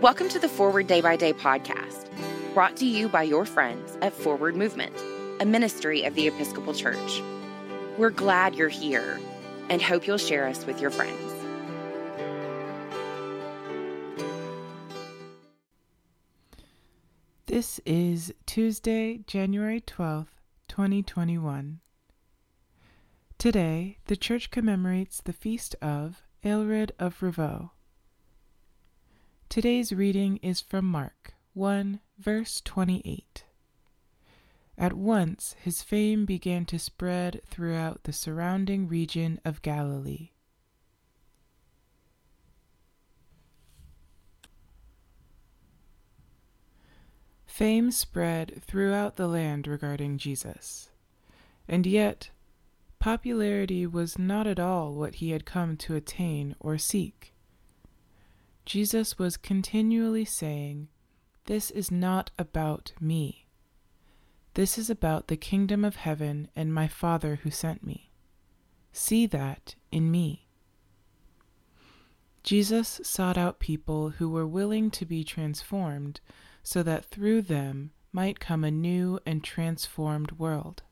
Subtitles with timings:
[0.00, 2.08] Welcome to the Forward Day by Day podcast,
[2.54, 4.96] brought to you by your friends at Forward Movement,
[5.40, 7.20] a ministry of the Episcopal Church.
[7.98, 9.20] We're glad you're here
[9.68, 11.20] and hope you'll share us with your friends.
[17.44, 20.28] This is Tuesday, January 12th,
[20.68, 21.80] 2021.
[23.36, 27.72] Today, the Church commemorates the feast of Aelred of Rievaulx.
[29.50, 33.42] Today's reading is from Mark 1, verse 28.
[34.78, 40.30] At once his fame began to spread throughout the surrounding region of Galilee.
[47.44, 50.90] Fame spread throughout the land regarding Jesus,
[51.66, 52.30] and yet
[53.00, 57.34] popularity was not at all what he had come to attain or seek.
[58.66, 60.88] Jesus was continually saying,
[61.46, 63.46] This is not about me.
[64.54, 68.10] This is about the kingdom of heaven and my Father who sent me.
[68.92, 70.46] See that in me.
[72.42, 76.20] Jesus sought out people who were willing to be transformed
[76.62, 80.82] so that through them might come a new and transformed world.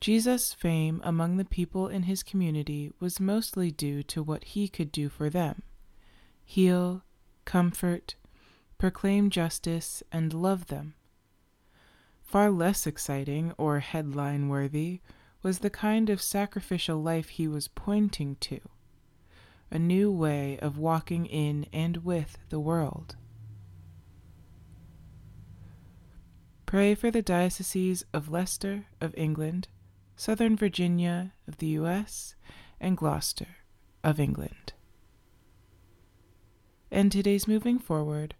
[0.00, 4.92] Jesus' fame among the people in his community was mostly due to what he could
[4.92, 5.62] do for them
[6.46, 7.02] heal,
[7.44, 8.14] comfort,
[8.78, 10.94] proclaim justice, and love them.
[12.22, 15.00] Far less exciting or headline worthy
[15.42, 18.60] was the kind of sacrificial life he was pointing to
[19.70, 23.16] a new way of walking in and with the world.
[26.66, 29.68] Pray for the dioceses of Leicester of England,
[30.14, 32.36] Southern Virginia of the U.S.,
[32.80, 33.56] and Gloucester
[34.04, 34.72] of England.
[36.96, 38.36] And today's moving forward,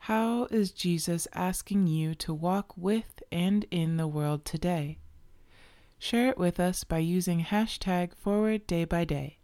[0.00, 4.98] how is Jesus asking you to walk with and in the world today?
[5.98, 9.38] Share it with us by using hashtag forward day by day.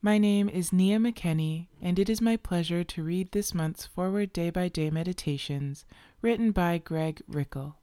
[0.00, 4.32] My name is Nia McKenney, and it is my pleasure to read this month's Forward
[4.32, 5.84] Day by Day Meditations
[6.22, 7.76] written by Greg Rickel.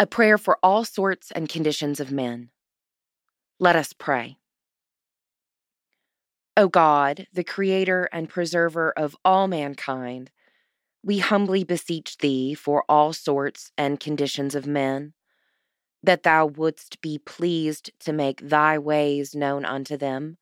[0.00, 2.48] A prayer for all sorts and conditions of men.
[3.60, 4.37] Let us pray.
[6.58, 10.32] O God, the creator and preserver of all mankind,
[11.04, 15.14] we humbly beseech thee for all sorts and conditions of men,
[16.02, 20.36] that thou wouldst be pleased to make thy ways known unto them,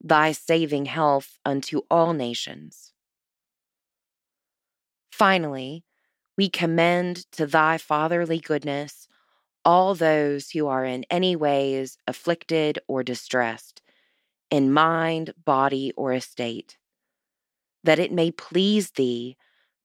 [0.00, 2.92] thy saving health unto all nations.
[5.10, 5.82] Finally,
[6.38, 9.08] we commend to thy fatherly goodness
[9.64, 13.79] all those who are in any ways afflicted or distressed
[14.50, 16.76] in mind, body, or estate,
[17.84, 19.36] that it may please thee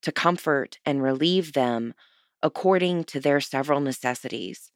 [0.01, 1.93] to comfort and relieve them
[2.43, 4.71] according to their several necessities,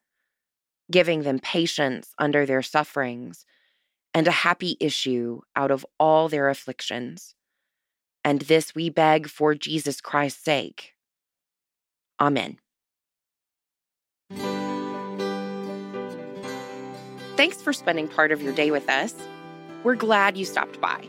[0.92, 3.46] giving them patience under their sufferings
[4.14, 7.36] and a happy issue out of all their afflictions.
[8.24, 10.94] And this we beg for Jesus Christ's sake.
[12.20, 12.58] Amen.
[17.38, 19.14] Thanks for spending part of your day with us.
[19.84, 21.08] We're glad you stopped by.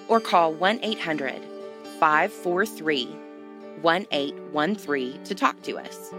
[0.08, 1.42] or call 1 800
[1.98, 3.06] 543
[3.80, 6.12] 1813 to talk to us.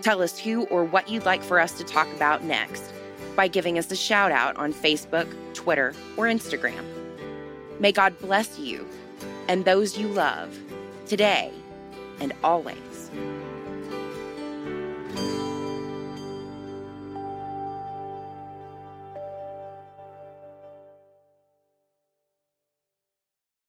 [0.00, 2.92] Tell us who or what you'd like for us to talk about next
[3.34, 6.84] by giving us a shout out on Facebook, Twitter, or Instagram.
[7.78, 8.86] May God bless you
[9.48, 10.58] and those you love
[11.06, 11.52] today
[12.20, 13.10] and always.